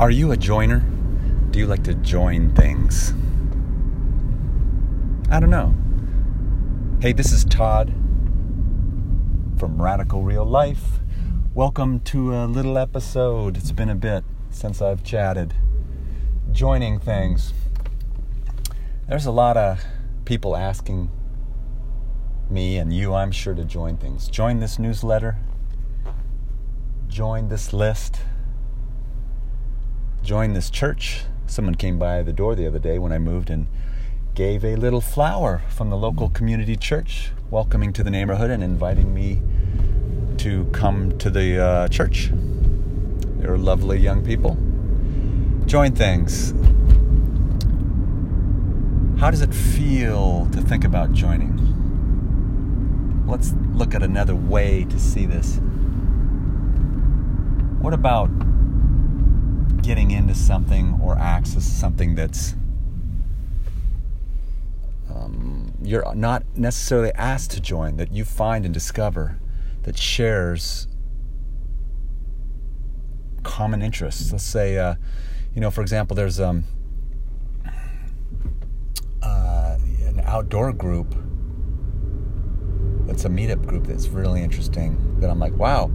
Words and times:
Are 0.00 0.12
you 0.12 0.30
a 0.30 0.36
joiner? 0.36 0.78
Do 1.50 1.58
you 1.58 1.66
like 1.66 1.82
to 1.82 1.94
join 1.94 2.54
things? 2.54 3.12
I 5.28 5.40
don't 5.40 5.50
know. 5.50 5.74
Hey, 7.00 7.12
this 7.12 7.32
is 7.32 7.44
Todd 7.44 7.92
from 9.58 9.82
Radical 9.82 10.22
Real 10.22 10.44
Life. 10.44 11.00
Welcome 11.52 11.98
to 12.00 12.32
a 12.32 12.46
little 12.46 12.78
episode. 12.78 13.56
It's 13.56 13.72
been 13.72 13.88
a 13.88 13.96
bit 13.96 14.22
since 14.50 14.80
I've 14.80 15.02
chatted. 15.02 15.52
Joining 16.52 17.00
things. 17.00 17.52
There's 19.08 19.26
a 19.26 19.32
lot 19.32 19.56
of 19.56 19.84
people 20.24 20.56
asking 20.56 21.10
me 22.48 22.76
and 22.76 22.92
you, 22.92 23.14
I'm 23.14 23.32
sure, 23.32 23.56
to 23.56 23.64
join 23.64 23.96
things. 23.96 24.28
Join 24.28 24.60
this 24.60 24.78
newsletter. 24.78 25.38
Join 27.08 27.48
this 27.48 27.72
list 27.72 28.20
join 30.22 30.52
this 30.52 30.70
church. 30.70 31.22
Someone 31.46 31.74
came 31.74 31.98
by 31.98 32.22
the 32.22 32.32
door 32.32 32.54
the 32.54 32.66
other 32.66 32.78
day 32.78 32.98
when 32.98 33.12
I 33.12 33.18
moved 33.18 33.50
and 33.50 33.66
gave 34.34 34.64
a 34.64 34.76
little 34.76 35.00
flower 35.00 35.62
from 35.68 35.90
the 35.90 35.96
local 35.96 36.28
community 36.28 36.76
church, 36.76 37.30
welcoming 37.50 37.92
to 37.94 38.02
the 38.02 38.10
neighborhood 38.10 38.50
and 38.50 38.62
inviting 38.62 39.12
me 39.14 39.42
to 40.38 40.66
come 40.66 41.18
to 41.18 41.30
the 41.30 41.58
uh, 41.58 41.88
church. 41.88 42.30
They 43.38 43.46
were 43.46 43.58
lovely 43.58 43.98
young 43.98 44.24
people. 44.24 44.56
Join 45.66 45.94
things. 45.94 46.52
How 49.20 49.30
does 49.30 49.40
it 49.40 49.52
feel 49.52 50.48
to 50.52 50.60
think 50.60 50.84
about 50.84 51.12
joining? 51.12 51.56
Let's 53.26 53.52
look 53.74 53.94
at 53.94 54.02
another 54.02 54.36
way 54.36 54.84
to 54.84 54.98
see 55.00 55.26
this. 55.26 55.58
What 57.80 57.94
about 57.94 58.30
getting 59.88 60.10
into 60.10 60.34
something 60.34 61.00
or 61.02 61.16
access 61.16 61.64
something 61.64 62.14
that's 62.14 62.54
um, 65.10 65.72
you're 65.82 66.14
not 66.14 66.42
necessarily 66.54 67.10
asked 67.14 67.52
to 67.52 67.58
join, 67.58 67.96
that 67.96 68.12
you 68.12 68.22
find 68.22 68.66
and 68.66 68.74
discover 68.74 69.38
that 69.84 69.96
shares 69.96 70.88
common 73.44 73.80
interests. 73.80 74.30
Let's 74.30 74.44
say, 74.44 74.76
uh, 74.76 74.96
you 75.54 75.62
know, 75.62 75.70
for 75.70 75.80
example, 75.80 76.14
there's 76.14 76.38
um, 76.38 76.64
uh, 79.22 79.78
an 80.04 80.20
outdoor 80.22 80.74
group 80.74 81.14
that's 83.06 83.24
a 83.24 83.30
meetup 83.30 83.64
group 83.64 83.86
that's 83.86 84.08
really 84.08 84.42
interesting. 84.42 85.18
That 85.20 85.30
I'm 85.30 85.38
like, 85.38 85.54
wow, 85.54 85.90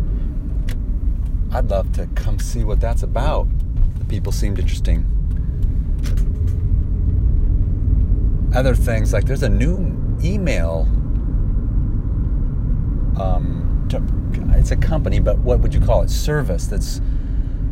I'd 1.52 1.69
love 1.69 1.91
to 1.91 2.07
come 2.16 2.39
see 2.39 2.63
what 2.63 2.80
that's 2.80 3.03
about 3.03 3.47
people 4.14 4.31
seemed 4.31 4.59
interesting. 4.59 5.03
Other 8.53 8.75
things 8.75 9.11
like 9.11 9.25
there's 9.25 9.42
a 9.42 9.50
new 9.50 9.97
email. 10.23 10.81
Um, 13.19 13.88
to, 13.89 14.03
it's 14.59 14.69
a 14.69 14.75
company, 14.75 15.19
but 15.19 15.39
what 15.39 15.61
would 15.61 15.73
you 15.73 15.81
call 15.81 16.03
it? 16.03 16.11
Service 16.11 16.67
that's, 16.67 17.02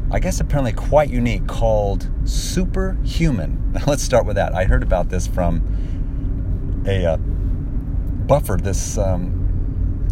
I 0.09 0.17
guess, 0.17 0.39
apparently 0.39 0.73
quite 0.73 1.11
unique 1.11 1.45
called 1.45 2.09
Superhuman. 2.25 3.59
Now, 3.73 3.83
let's 3.85 4.03
start 4.03 4.25
with 4.25 4.35
that. 4.35 4.55
I 4.55 4.65
heard 4.65 4.81
about 4.81 5.09
this 5.09 5.27
from 5.27 6.83
a 6.87 7.05
uh, 7.05 7.17
buffer. 7.17 8.57
This 8.57 8.97
um, 8.97 10.09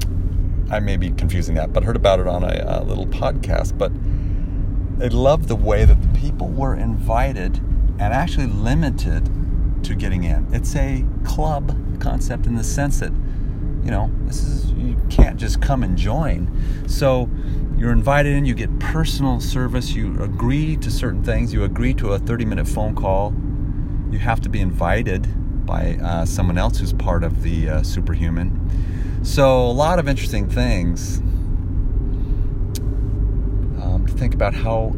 I 0.71 0.79
may 0.79 0.95
be 0.95 1.09
confusing 1.09 1.55
that, 1.55 1.73
but 1.73 1.83
heard 1.83 1.97
about 1.97 2.19
it 2.19 2.27
on 2.27 2.43
a, 2.43 2.63
a 2.67 2.83
little 2.83 3.07
podcast. 3.07 3.77
But 3.77 3.91
they 4.99 5.09
love 5.09 5.47
the 5.47 5.55
way 5.55 5.85
that 5.85 6.01
the 6.01 6.19
people 6.19 6.49
were 6.49 6.75
invited 6.75 7.57
and 7.99 8.13
actually 8.13 8.47
limited 8.47 9.29
to 9.83 9.95
getting 9.95 10.25
in. 10.25 10.45
It's 10.53 10.75
a 10.75 11.05
club 11.23 11.73
concept 12.01 12.45
in 12.45 12.55
the 12.55 12.63
sense 12.63 12.99
that, 12.99 13.13
you 13.83 13.91
know, 13.91 14.11
this 14.25 14.43
is 14.43 14.71
you 14.73 14.97
can't 15.09 15.37
just 15.37 15.61
come 15.61 15.83
and 15.83 15.97
join. 15.97 16.51
So 16.87 17.29
you're 17.77 17.93
invited 17.93 18.35
in, 18.35 18.45
you 18.45 18.53
get 18.53 18.77
personal 18.79 19.39
service, 19.39 19.91
you 19.91 20.21
agree 20.21 20.75
to 20.77 20.91
certain 20.91 21.23
things, 21.23 21.53
you 21.53 21.63
agree 21.63 21.93
to 21.95 22.13
a 22.13 22.19
30 22.19 22.43
minute 22.43 22.67
phone 22.67 22.93
call. 22.93 23.33
You 24.11 24.19
have 24.19 24.41
to 24.41 24.49
be 24.49 24.59
invited 24.59 25.65
by 25.65 25.97
uh, 26.03 26.25
someone 26.25 26.57
else 26.57 26.79
who's 26.79 26.93
part 26.93 27.23
of 27.23 27.41
the 27.41 27.69
uh, 27.69 27.83
superhuman. 27.83 29.23
So, 29.23 29.61
a 29.65 29.71
lot 29.71 29.99
of 29.99 30.09
interesting 30.09 30.49
things 30.49 31.21
think 34.19 34.33
about 34.33 34.53
how 34.53 34.93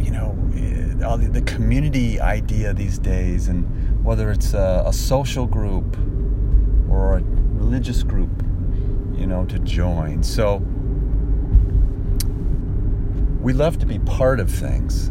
you 0.00 0.10
know 0.10 0.34
eh, 0.56 1.28
the 1.28 1.42
community 1.42 2.18
idea 2.18 2.72
these 2.72 2.98
days, 2.98 3.48
and 3.48 4.02
whether 4.02 4.30
it's 4.30 4.54
a, 4.54 4.82
a 4.86 4.92
social 4.92 5.46
group 5.46 5.98
or 6.90 7.18
a 7.18 7.22
religious 7.22 8.02
group, 8.02 8.30
you 9.14 9.26
know, 9.26 9.44
to 9.44 9.58
join. 9.58 10.22
So 10.22 10.62
we 13.42 13.52
love 13.52 13.78
to 13.80 13.86
be 13.86 13.98
part 13.98 14.40
of 14.40 14.50
things. 14.50 15.08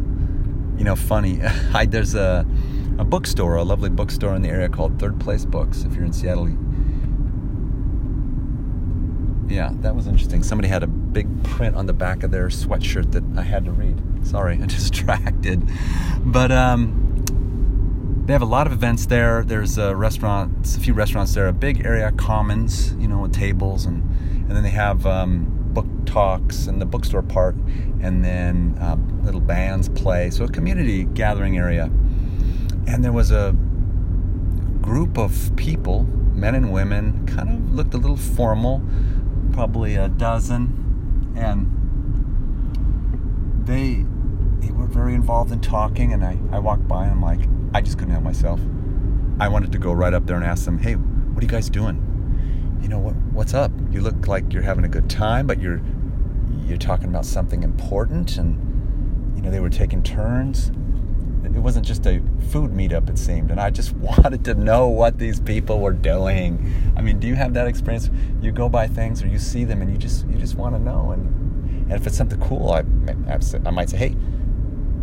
You 0.76 0.84
know, 0.84 0.96
funny. 0.96 1.40
I, 1.72 1.86
there's 1.86 2.16
a 2.16 2.44
a 2.98 3.04
bookstore, 3.04 3.54
a 3.54 3.62
lovely 3.62 3.88
bookstore 3.88 4.34
in 4.34 4.42
the 4.42 4.48
area 4.48 4.68
called 4.68 4.98
Third 4.98 5.20
Place 5.20 5.44
Books. 5.44 5.84
If 5.84 5.94
you're 5.94 6.04
in 6.04 6.12
Seattle, 6.12 6.48
yeah, 9.52 9.70
that 9.80 9.94
was 9.94 10.06
interesting. 10.06 10.42
Somebody 10.42 10.68
had 10.68 10.82
a 10.82 10.86
big 10.86 11.44
print 11.44 11.76
on 11.76 11.86
the 11.86 11.92
back 11.92 12.22
of 12.22 12.30
their 12.30 12.48
sweatshirt 12.48 13.12
that 13.12 13.24
I 13.36 13.42
had 13.42 13.66
to 13.66 13.72
read. 13.72 14.00
Sorry, 14.26 14.58
I 14.62 14.66
distracted. 14.66 15.68
But 16.20 16.50
um, 16.50 17.24
they 18.26 18.32
have 18.32 18.42
a 18.42 18.46
lot 18.46 18.66
of 18.66 18.72
events 18.72 19.06
there. 19.06 19.44
There's 19.44 19.76
a 19.78 19.94
restaurant, 19.94 20.66
a 20.76 20.80
few 20.80 20.94
restaurants 20.94 21.34
there, 21.34 21.48
a 21.48 21.52
big 21.52 21.84
area 21.84 22.10
commons, 22.12 22.94
you 22.94 23.08
know, 23.08 23.18
with 23.18 23.32
tables, 23.32 23.84
and 23.84 24.02
and 24.48 24.50
then 24.56 24.62
they 24.62 24.70
have 24.70 25.06
um, 25.06 25.46
book 25.72 25.86
talks 26.06 26.66
and 26.66 26.80
the 26.80 26.86
bookstore 26.86 27.22
part, 27.22 27.54
and 28.00 28.24
then 28.24 28.76
uh, 28.80 28.96
little 29.22 29.40
bands 29.40 29.88
play. 29.90 30.30
So 30.30 30.44
a 30.44 30.48
community 30.48 31.04
gathering 31.04 31.58
area. 31.58 31.90
And 32.86 33.04
there 33.04 33.12
was 33.12 33.30
a 33.30 33.54
group 34.80 35.16
of 35.18 35.52
people, 35.56 36.02
men 36.34 36.54
and 36.54 36.72
women, 36.72 37.26
kind 37.26 37.48
of 37.48 37.74
looked 37.74 37.94
a 37.94 37.98
little 37.98 38.16
formal, 38.16 38.82
probably 39.52 39.96
a 39.96 40.08
dozen 40.08 41.34
and 41.36 41.66
they 43.66 44.04
they 44.60 44.72
were 44.72 44.86
very 44.86 45.14
involved 45.14 45.52
in 45.52 45.60
talking 45.60 46.12
and 46.12 46.24
I, 46.24 46.38
I 46.50 46.58
walked 46.58 46.86
by 46.88 47.04
and 47.04 47.12
I'm 47.12 47.22
like 47.22 47.48
I 47.74 47.80
just 47.80 47.98
couldn't 47.98 48.12
help 48.12 48.24
myself. 48.24 48.60
I 49.40 49.48
wanted 49.48 49.72
to 49.72 49.78
go 49.78 49.92
right 49.92 50.12
up 50.12 50.26
there 50.26 50.36
and 50.36 50.44
ask 50.44 50.64
them 50.64 50.78
hey 50.78 50.94
what 50.94 51.42
are 51.42 51.46
you 51.46 51.50
guys 51.50 51.70
doing? 51.70 52.08
You 52.82 52.88
know 52.88 52.98
what 52.98 53.14
what's 53.32 53.54
up? 53.54 53.72
You 53.90 54.00
look 54.00 54.26
like 54.26 54.52
you're 54.52 54.62
having 54.62 54.84
a 54.84 54.88
good 54.88 55.08
time 55.08 55.46
but 55.46 55.60
you're 55.60 55.80
you're 56.66 56.78
talking 56.78 57.08
about 57.08 57.24
something 57.24 57.62
important 57.62 58.36
and 58.36 59.36
you 59.36 59.42
know 59.42 59.50
they 59.50 59.60
were 59.60 59.70
taking 59.70 60.02
turns 60.02 60.70
it 61.44 61.58
wasn't 61.58 61.84
just 61.84 62.06
a 62.06 62.22
food 62.50 62.70
meetup 62.70 63.08
it 63.10 63.18
seemed 63.18 63.50
and 63.50 63.60
i 63.60 63.70
just 63.70 63.92
wanted 63.96 64.44
to 64.44 64.54
know 64.54 64.88
what 64.88 65.18
these 65.18 65.40
people 65.40 65.80
were 65.80 65.92
doing. 65.92 66.72
I 66.96 67.02
mean 67.02 67.18
do 67.18 67.26
you 67.26 67.34
have 67.34 67.54
that 67.54 67.66
experience? 67.66 68.10
You 68.40 68.52
go 68.52 68.68
by 68.68 68.86
things 68.86 69.22
or 69.22 69.26
you 69.26 69.38
see 69.38 69.64
them 69.64 69.82
and 69.82 69.90
you 69.90 69.98
just 69.98 70.26
you 70.28 70.38
just 70.38 70.56
want 70.56 70.74
to 70.74 70.80
know 70.80 71.10
and 71.10 71.26
and 71.84 71.92
if 71.92 72.06
it's 72.06 72.16
something 72.16 72.40
cool 72.40 72.70
i 72.70 72.84
i 73.66 73.70
might 73.70 73.90
say 73.90 73.98
hey 73.98 74.16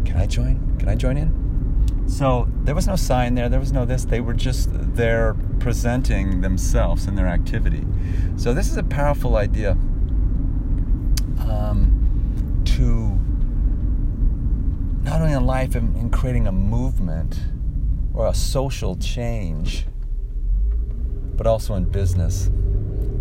can 0.05 0.17
i 0.17 0.25
join 0.25 0.75
can 0.79 0.89
i 0.89 0.95
join 0.95 1.17
in? 1.17 2.05
So 2.07 2.47
there 2.63 2.73
was 2.73 2.87
no 2.87 2.95
sign 2.95 3.35
there 3.35 3.49
there 3.49 3.59
was 3.59 3.71
no 3.71 3.85
this 3.85 4.05
they 4.05 4.21
were 4.21 4.33
just 4.33 4.69
there 4.71 5.35
presenting 5.59 6.41
themselves 6.41 7.05
and 7.05 7.17
their 7.17 7.27
activity. 7.27 7.85
So 8.37 8.53
this 8.53 8.71
is 8.71 8.77
a 8.77 8.83
powerful 8.83 9.35
idea 9.35 9.71
um, 11.47 12.61
to 12.65 13.19
not 15.03 15.21
only 15.21 15.33
in 15.33 15.45
life 15.45 15.75
in, 15.75 15.95
in 15.95 16.09
creating 16.09 16.47
a 16.47 16.51
movement 16.51 17.39
or 18.13 18.27
a 18.27 18.33
social 18.33 18.95
change, 18.95 19.85
but 21.35 21.47
also 21.47 21.75
in 21.75 21.85
business. 21.85 22.49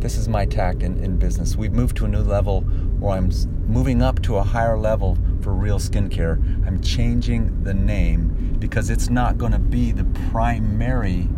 This 0.01 0.17
is 0.17 0.29
my 0.29 0.47
tact 0.47 0.83
in, 0.83 1.03
in 1.03 1.19
business. 1.19 1.57
We've 1.57 1.73
moved 1.73 1.97
to 1.99 2.05
a 2.05 2.09
new 2.09 2.23
level 2.23 2.63
where 2.63 3.17
I'm 3.17 3.31
moving 3.67 4.03
up 4.03 4.23
to 4.23 4.37
a 4.37 4.43
higher 4.43 4.77
level 4.79 5.17
for 5.41 5.53
real 5.53 5.79
skincare. 5.79 6.37
I'm 6.67 6.81
changing 6.81 7.63
the 7.63 7.75
name 7.75 8.57
because 8.59 8.91
it's 8.91 9.09
not 9.09 9.39
going 9.39 9.53
to 9.53 9.59
be 9.59 9.93
the 9.93 10.05
primary 10.31 11.29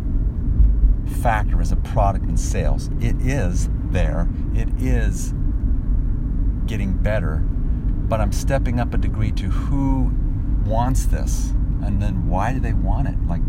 factor 1.21 1.61
as 1.61 1.71
a 1.71 1.75
product 1.75 2.25
in 2.25 2.37
sales. 2.37 2.89
It 2.99 3.15
is 3.21 3.69
there, 3.89 4.27
it 4.55 4.69
is 4.79 5.33
getting 6.65 6.93
better, 6.93 7.37
but 7.37 8.21
I'm 8.21 8.31
stepping 8.31 8.79
up 8.79 8.93
a 8.93 8.97
degree 8.97 9.31
to 9.33 9.49
who 9.49 10.11
wants 10.63 11.05
this? 11.05 11.51
And 11.83 12.01
then 12.01 12.27
why 12.27 12.53
do 12.53 12.59
they 12.59 12.73
want 12.73 13.07
it? 13.07 13.15
Like 13.27 13.41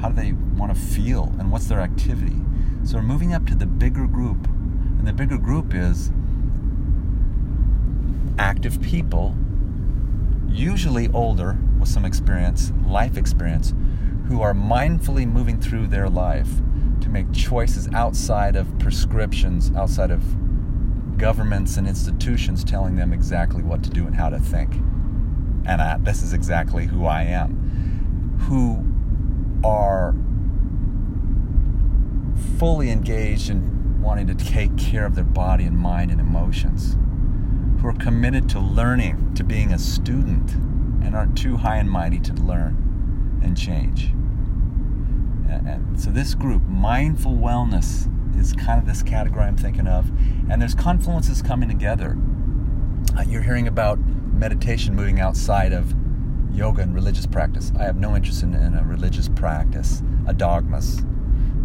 how 0.00 0.08
do 0.08 0.16
they 0.16 0.32
want 0.32 0.74
to 0.74 0.80
feel? 0.80 1.32
And 1.38 1.52
what's 1.52 1.66
their 1.66 1.80
activity? 1.80 2.36
So 2.84 2.96
we're 2.96 3.02
moving 3.02 3.32
up 3.32 3.46
to 3.46 3.54
the 3.54 3.66
bigger 3.66 4.06
group. 4.06 4.46
And 4.48 5.06
the 5.06 5.12
bigger 5.12 5.38
group 5.38 5.74
is 5.74 6.10
active 8.38 8.82
people 8.82 9.36
usually 10.48 11.08
older 11.12 11.56
with 11.78 11.88
some 11.88 12.04
experience, 12.04 12.72
life 12.86 13.16
experience, 13.16 13.74
who 14.28 14.42
are 14.42 14.54
mindfully 14.54 15.26
moving 15.26 15.60
through 15.60 15.86
their 15.86 16.08
life 16.08 16.48
to 17.00 17.08
make 17.08 17.32
choices 17.32 17.88
outside 17.94 18.56
of 18.56 18.78
prescriptions, 18.78 19.70
outside 19.76 20.10
of 20.10 20.22
governments 21.16 21.76
and 21.76 21.86
institutions 21.86 22.64
telling 22.64 22.96
them 22.96 23.12
exactly 23.12 23.62
what 23.62 23.82
to 23.84 23.90
do 23.90 24.06
and 24.06 24.16
how 24.16 24.28
to 24.28 24.38
think. 24.38 24.74
And 25.64 25.80
I, 25.80 25.98
this 25.98 26.22
is 26.22 26.32
exactly 26.32 26.86
who 26.86 27.06
I 27.06 27.22
am. 27.22 28.38
Who 28.48 28.84
are 29.66 30.14
fully 32.58 32.90
engaged 32.90 33.50
in 33.50 34.00
wanting 34.02 34.26
to 34.26 34.34
take 34.34 34.76
care 34.76 35.06
of 35.06 35.14
their 35.14 35.24
body 35.24 35.64
and 35.64 35.76
mind 35.76 36.10
and 36.10 36.20
emotions, 36.20 36.96
who 37.80 37.88
are 37.88 37.94
committed 37.94 38.48
to 38.50 38.60
learning, 38.60 39.34
to 39.34 39.44
being 39.44 39.72
a 39.72 39.78
student, 39.78 40.52
and 41.04 41.14
aren't 41.14 41.38
too 41.38 41.56
high 41.56 41.76
and 41.76 41.90
mighty 41.90 42.18
to 42.18 42.32
learn 42.34 43.40
and 43.42 43.56
change. 43.56 44.12
And 45.48 46.00
so, 46.00 46.10
this 46.10 46.34
group, 46.34 46.62
mindful 46.62 47.32
wellness, 47.32 48.08
is 48.38 48.52
kind 48.52 48.80
of 48.80 48.86
this 48.86 49.02
category 49.02 49.44
I'm 49.44 49.56
thinking 49.56 49.86
of. 49.86 50.10
And 50.50 50.60
there's 50.60 50.74
confluences 50.74 51.44
coming 51.44 51.68
together. 51.68 52.16
Uh, 53.16 53.22
you're 53.22 53.42
hearing 53.42 53.68
about 53.68 53.98
meditation 54.42 54.92
moving 54.92 55.20
outside 55.20 55.72
of 55.72 55.94
yoga 56.52 56.82
and 56.82 56.92
religious 56.96 57.26
practice. 57.26 57.70
I 57.78 57.84
have 57.84 57.94
no 57.94 58.16
interest 58.16 58.42
in, 58.42 58.54
in 58.54 58.74
a 58.74 58.82
religious 58.82 59.28
practice, 59.28 60.02
a 60.26 60.34
dogmas. 60.34 60.98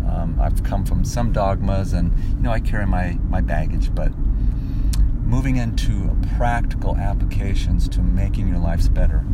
Um, 0.08 0.38
I've 0.40 0.64
come 0.64 0.86
from 0.86 1.04
some 1.04 1.32
dogmas, 1.32 1.94
and 1.94 2.16
you 2.36 2.44
know 2.44 2.52
I 2.52 2.60
carry 2.60 2.86
my 2.86 3.18
my 3.30 3.42
baggage, 3.42 3.96
but 3.96 4.16
moving 5.24 5.58
into 5.58 6.16
practical 6.38 6.96
applications 6.98 7.90
to 7.90 8.02
making 8.02 8.48
your 8.48 8.60
lives 8.60 8.90
better, 8.90 9.26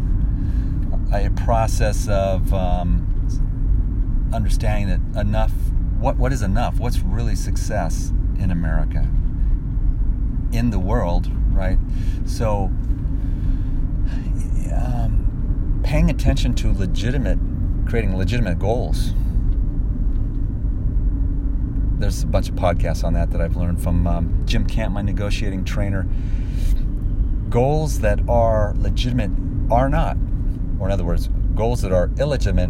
a 1.13 1.29
process 1.31 2.07
of 2.07 2.53
um, 2.53 3.05
understanding 4.33 4.87
that 4.87 5.19
enough. 5.19 5.51
What 5.99 6.15
what 6.15 6.31
is 6.31 6.43
enough? 6.43 6.79
What's 6.79 6.99
really 6.99 7.35
success 7.35 8.13
in 8.39 8.51
America? 8.51 9.05
In 10.53 10.69
the 10.69 10.79
world, 10.79 11.29
right? 11.51 11.77
So. 12.25 12.71
Um, 14.71 15.81
paying 15.83 16.09
attention 16.09 16.53
to 16.55 16.71
legitimate, 16.73 17.37
creating 17.85 18.15
legitimate 18.17 18.59
goals. 18.59 19.13
There's 21.99 22.23
a 22.23 22.27
bunch 22.27 22.49
of 22.49 22.55
podcasts 22.55 23.03
on 23.03 23.13
that 23.13 23.31
that 23.31 23.41
I've 23.41 23.55
learned 23.55 23.81
from 23.81 24.07
um, 24.07 24.43
Jim 24.45 24.65
Camp, 24.65 24.93
my 24.93 25.01
negotiating 25.01 25.63
trainer. 25.63 26.07
Goals 27.49 27.99
that 27.99 28.19
are 28.27 28.73
legitimate 28.77 29.31
are 29.71 29.89
not, 29.89 30.17
or 30.79 30.87
in 30.87 30.91
other 30.91 31.05
words, 31.05 31.29
goals 31.55 31.81
that 31.81 31.91
are 31.91 32.09
illegitimate 32.19 32.69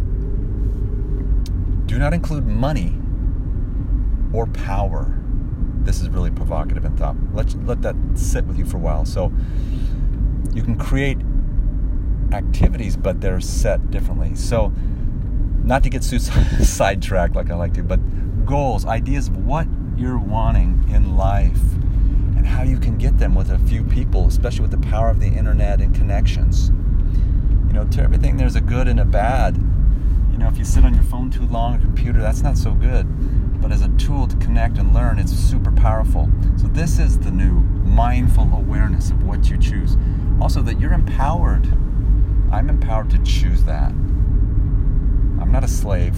do 1.86 1.98
not 1.98 2.12
include 2.12 2.46
money 2.46 2.94
or 4.32 4.46
power. 4.46 5.18
This 5.82 6.00
is 6.00 6.08
really 6.08 6.30
provocative 6.30 6.84
in 6.84 6.96
thought. 6.96 7.16
Let 7.32 7.54
let 7.66 7.82
that 7.82 7.96
sit 8.14 8.44
with 8.46 8.58
you 8.58 8.64
for 8.64 8.76
a 8.76 8.80
while. 8.80 9.04
So 9.04 9.32
you 10.52 10.62
can 10.62 10.76
create 10.76 11.18
activities, 12.34 12.96
but 12.96 13.20
they're 13.20 13.40
set 13.40 13.90
differently. 13.90 14.34
So, 14.34 14.72
not 15.64 15.82
to 15.84 15.90
get 15.90 16.04
sidetracked 16.04 17.34
like 17.34 17.50
I 17.50 17.54
like 17.54 17.74
to, 17.74 17.82
but 17.82 18.00
goals, 18.44 18.84
ideas 18.84 19.28
of 19.28 19.38
what 19.38 19.66
you're 19.96 20.18
wanting 20.18 20.84
in 20.92 21.16
life 21.16 21.60
and 22.36 22.46
how 22.46 22.62
you 22.62 22.78
can 22.78 22.98
get 22.98 23.18
them 23.18 23.34
with 23.34 23.50
a 23.50 23.58
few 23.60 23.82
people, 23.84 24.26
especially 24.26 24.60
with 24.60 24.70
the 24.70 24.88
power 24.88 25.08
of 25.08 25.20
the 25.20 25.26
internet 25.26 25.80
and 25.80 25.94
connections. 25.94 26.70
You 27.66 27.72
know, 27.72 27.86
to 27.86 28.02
everything, 28.02 28.36
there's 28.36 28.56
a 28.56 28.60
good 28.60 28.88
and 28.88 29.00
a 29.00 29.04
bad. 29.04 29.56
You 30.30 30.38
know, 30.38 30.48
if 30.48 30.58
you 30.58 30.64
sit 30.64 30.84
on 30.84 30.94
your 30.94 31.04
phone 31.04 31.30
too 31.30 31.46
long, 31.46 31.76
or 31.76 31.78
computer, 31.78 32.20
that's 32.20 32.42
not 32.42 32.58
so 32.58 32.72
good. 32.72 33.06
But 33.62 33.72
as 33.72 33.80
a 33.80 33.88
tool 33.96 34.26
to 34.26 34.36
connect 34.36 34.76
and 34.76 34.92
learn, 34.92 35.18
it's 35.18 35.32
super 35.32 35.72
powerful. 35.72 36.28
So, 36.56 36.66
this 36.66 36.98
is 36.98 37.18
the 37.18 37.30
new 37.30 37.60
mindful 37.88 38.52
awareness 38.52 39.10
of 39.10 39.22
what 39.22 39.48
you 39.48 39.56
choose. 39.56 39.96
Also, 40.40 40.60
that 40.62 40.78
you're 40.78 40.92
empowered 40.92 41.66
I'm 42.54 42.70
empowered 42.70 43.10
to 43.10 43.18
choose 43.24 43.64
that. 43.64 43.90
I'm 43.90 45.50
not 45.50 45.64
a 45.64 45.68
slave 45.68 46.14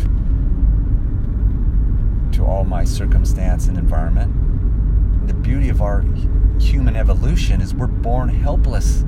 to 2.33 2.45
all 2.45 2.63
my 2.65 2.85
circumstance 2.85 3.69
and 3.69 3.79
environment. 3.79 4.35
And 4.35 5.31
the 5.31 5.35
beauty 5.35 5.71
of 5.71 5.81
our 5.81 6.05
human 6.61 6.95
evolution 6.95 7.63
is 7.63 7.75
we're 7.75 7.87
born 7.87 8.29
helpless. 8.29 9.03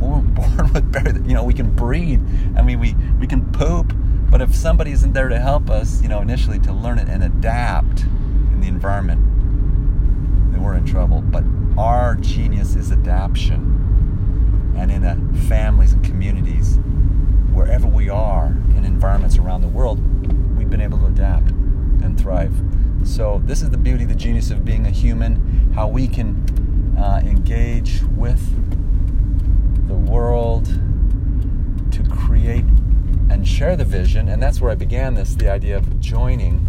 We're 0.00 0.18
born 0.22 0.72
with 0.72 0.90
bare, 0.90 1.16
you 1.18 1.34
know, 1.34 1.44
we 1.44 1.54
can 1.54 1.72
breathe. 1.72 2.20
I 2.56 2.62
mean, 2.62 2.80
we, 2.80 2.96
we 3.20 3.28
can 3.28 3.52
poop, 3.52 3.94
but 4.28 4.42
if 4.42 4.52
somebody 4.52 4.90
isn't 4.90 5.12
there 5.12 5.28
to 5.28 5.38
help 5.38 5.70
us, 5.70 6.02
you 6.02 6.08
know, 6.08 6.20
initially 6.20 6.58
to 6.60 6.72
learn 6.72 6.98
it 6.98 7.08
and 7.08 7.22
adapt 7.22 8.02
in 8.02 8.60
the 8.60 8.66
environment, 8.66 9.22
then 10.50 10.64
we're 10.64 10.74
in 10.74 10.84
trouble. 10.84 11.20
But 11.20 11.44
our 11.78 12.16
genius 12.16 12.74
is 12.74 12.90
adaptation 12.90 13.72
and 15.04 15.34
in 15.34 15.42
families 15.48 15.92
and 15.92 16.04
communities, 16.04 16.78
wherever 17.52 17.86
we 17.86 18.08
are 18.08 18.46
in 18.76 18.84
environments 18.84 19.36
around 19.38 19.62
the 19.62 19.68
world, 19.68 19.98
we've 20.56 20.70
been 20.70 20.80
able 20.80 20.98
to 20.98 21.06
adapt 21.06 21.50
and 21.50 22.18
thrive. 22.20 22.54
So, 23.04 23.42
this 23.44 23.62
is 23.62 23.70
the 23.70 23.78
beauty, 23.78 24.04
the 24.04 24.14
genius 24.14 24.50
of 24.50 24.64
being 24.64 24.86
a 24.86 24.90
human, 24.90 25.72
how 25.74 25.88
we 25.88 26.06
can 26.06 26.94
uh, 26.96 27.20
engage 27.24 28.02
with 28.16 28.40
the 29.88 29.94
world 29.94 30.66
to 31.90 32.02
create 32.08 32.64
and 33.28 33.46
share 33.46 33.76
the 33.76 33.84
vision. 33.84 34.28
And 34.28 34.42
that's 34.42 34.60
where 34.60 34.70
I 34.70 34.76
began 34.76 35.14
this 35.14 35.34
the 35.34 35.50
idea 35.50 35.76
of 35.76 36.00
joining. 36.00 36.66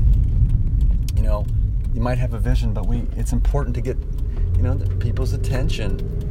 You 1.16 1.22
know, 1.22 1.46
you 1.94 2.02
might 2.02 2.18
have 2.18 2.34
a 2.34 2.40
vision, 2.40 2.74
but 2.74 2.88
we 2.88 3.04
it's 3.16 3.32
important 3.32 3.76
to 3.76 3.82
get, 3.82 3.98
you 4.56 4.64
know, 4.64 4.76
people's 5.00 5.34
attention 5.34 6.24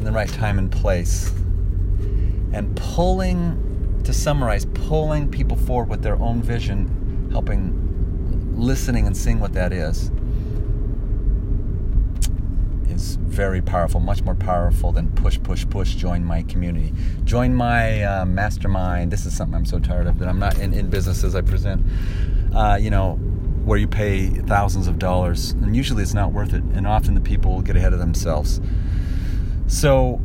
in 0.00 0.04
the 0.04 0.12
right 0.12 0.28
time 0.30 0.58
and 0.58 0.72
place. 0.72 1.30
And 2.52 2.74
pulling, 2.74 4.00
to 4.04 4.12
summarize, 4.12 4.64
pulling 4.64 5.30
people 5.30 5.56
forward 5.56 5.90
with 5.90 6.02
their 6.02 6.16
own 6.16 6.42
vision, 6.42 7.28
helping, 7.30 8.56
listening 8.56 9.06
and 9.06 9.16
seeing 9.16 9.40
what 9.40 9.52
that 9.52 9.72
is, 9.72 10.10
is 12.88 13.16
very 13.16 13.60
powerful, 13.60 14.00
much 14.00 14.22
more 14.22 14.34
powerful 14.34 14.90
than 14.90 15.10
push, 15.12 15.38
push, 15.42 15.68
push, 15.68 15.94
join 15.94 16.24
my 16.24 16.42
community. 16.44 16.92
Join 17.24 17.54
my 17.54 18.02
uh, 18.02 18.24
mastermind. 18.24 19.12
This 19.12 19.26
is 19.26 19.36
something 19.36 19.54
I'm 19.54 19.66
so 19.66 19.78
tired 19.78 20.06
of 20.06 20.18
that 20.18 20.28
I'm 20.28 20.38
not 20.38 20.58
in, 20.58 20.72
in 20.72 20.88
businesses 20.88 21.34
I 21.34 21.42
present, 21.42 21.84
uh, 22.54 22.78
you 22.80 22.90
know, 22.90 23.16
where 23.64 23.78
you 23.78 23.86
pay 23.86 24.28
thousands 24.28 24.88
of 24.88 24.98
dollars. 24.98 25.50
And 25.50 25.76
usually 25.76 26.02
it's 26.02 26.14
not 26.14 26.32
worth 26.32 26.54
it. 26.54 26.62
And 26.62 26.86
often 26.86 27.14
the 27.14 27.20
people 27.20 27.60
get 27.60 27.76
ahead 27.76 27.92
of 27.92 27.98
themselves. 27.98 28.62
So 29.70 30.20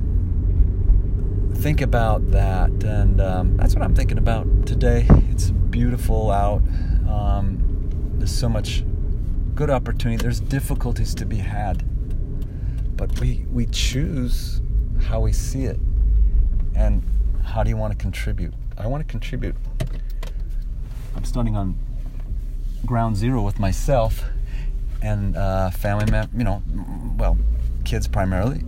think 1.53 1.81
about 1.81 2.31
that, 2.31 2.71
and 2.83 3.21
um, 3.21 3.57
that's 3.57 3.75
what 3.75 3.83
I'm 3.83 3.93
thinking 3.93 4.17
about 4.17 4.65
today. 4.65 5.05
It's 5.29 5.51
beautiful 5.51 6.31
out. 6.31 6.63
Um, 7.07 7.59
there's 8.17 8.35
so 8.35 8.49
much 8.49 8.83
good 9.53 9.69
opportunity. 9.69 10.19
There's 10.19 10.39
difficulties 10.39 11.13
to 11.13 11.27
be 11.27 11.37
had, 11.37 11.85
but 12.97 13.19
we 13.19 13.45
we 13.51 13.67
choose 13.67 14.61
how 15.03 15.19
we 15.19 15.31
see 15.31 15.65
it, 15.65 15.79
and 16.75 17.03
how 17.43 17.63
do 17.63 17.69
you 17.69 17.77
want 17.77 17.91
to 17.91 17.97
contribute? 17.97 18.53
I 18.79 18.87
want 18.87 19.07
to 19.07 19.11
contribute. 19.11 19.55
I'm 21.15 21.23
starting 21.23 21.55
on 21.55 21.77
ground 22.83 23.15
zero 23.15 23.43
with 23.43 23.59
myself 23.59 24.23
and 25.03 25.37
uh, 25.37 25.69
family, 25.69 26.09
mem- 26.09 26.31
you 26.35 26.43
know, 26.43 26.63
well, 27.15 27.37
kids 27.83 28.07
primarily, 28.07 28.63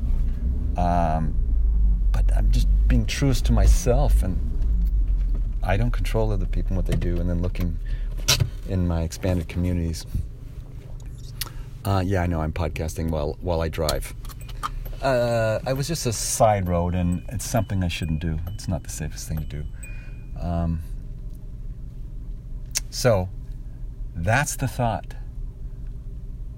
um, 0.77 1.35
but 2.11 2.31
I'm 2.35 2.51
just 2.51 2.67
being 2.87 3.05
truest 3.05 3.45
to 3.45 3.51
myself, 3.51 4.23
and 4.23 4.39
I 5.63 5.75
don't 5.75 5.91
control 5.91 6.31
other 6.31 6.45
people 6.45 6.69
and 6.69 6.77
what 6.77 6.85
they 6.85 6.95
do, 6.95 7.19
and 7.19 7.29
then 7.29 7.41
looking 7.41 7.77
in 8.69 8.87
my 8.87 9.01
expanded 9.01 9.47
communities. 9.47 10.05
Uh, 11.83 12.03
yeah, 12.05 12.21
I 12.21 12.27
know 12.27 12.41
I'm 12.41 12.53
podcasting 12.53 13.09
while 13.09 13.37
while 13.41 13.61
I 13.61 13.69
drive. 13.69 14.13
Uh, 15.01 15.59
I 15.65 15.73
was 15.73 15.87
just 15.87 16.05
a 16.05 16.13
side 16.13 16.67
road, 16.67 16.95
and 16.95 17.23
it's 17.29 17.45
something 17.45 17.83
I 17.83 17.87
shouldn't 17.87 18.19
do. 18.19 18.39
It's 18.47 18.67
not 18.67 18.83
the 18.83 18.89
safest 18.89 19.27
thing 19.27 19.37
to 19.37 19.45
do. 19.45 19.63
Um, 20.39 20.81
so, 22.89 23.29
that's 24.15 24.55
the 24.55 24.67
thought. 24.67 25.13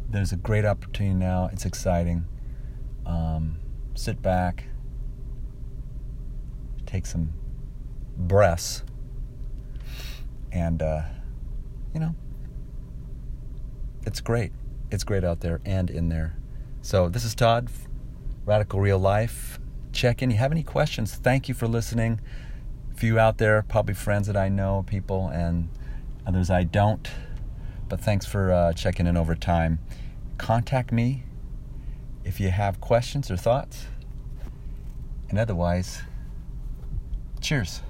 There's 0.09 0.31
a 0.31 0.38
great 0.38 0.65
opportunity 0.65 1.13
now. 1.13 1.49
It's 1.51 1.65
exciting. 1.65 2.25
Um, 3.05 3.59
sit 3.99 4.21
back, 4.21 4.63
take 6.85 7.05
some 7.05 7.33
breaths, 8.17 8.83
and, 10.51 10.81
uh, 10.81 11.01
you 11.93 11.99
know, 11.99 12.15
it's 14.05 14.21
great. 14.21 14.53
It's 14.89 15.03
great 15.03 15.23
out 15.23 15.41
there 15.41 15.59
and 15.65 15.89
in 15.89 16.07
there. 16.07 16.37
So, 16.81 17.09
this 17.09 17.25
is 17.25 17.35
Todd, 17.35 17.69
Radical 18.45 18.79
Real 18.79 18.99
Life 18.99 19.59
check 19.91 20.21
in. 20.21 20.31
You 20.31 20.37
have 20.37 20.51
any 20.51 20.63
questions? 20.63 21.15
Thank 21.15 21.49
you 21.49 21.53
for 21.53 21.67
listening. 21.67 22.21
A 22.93 22.95
few 22.95 23.19
out 23.19 23.37
there, 23.37 23.61
probably 23.63 23.93
friends 23.93 24.27
that 24.27 24.37
I 24.37 24.47
know, 24.47 24.85
people, 24.87 25.27
and 25.27 25.67
others 26.25 26.49
I 26.49 26.63
don't. 26.63 27.05
But 27.89 27.99
thanks 27.99 28.25
for 28.25 28.51
uh, 28.51 28.73
checking 28.73 29.07
in 29.07 29.17
over 29.17 29.35
time. 29.35 29.79
Contact 30.37 30.91
me 30.93 31.23
if 32.23 32.39
you 32.39 32.49
have 32.49 32.79
questions 32.81 33.29
or 33.31 33.38
thoughts. 33.38 33.85
And 35.29 35.38
otherwise, 35.38 36.01
cheers. 37.39 37.81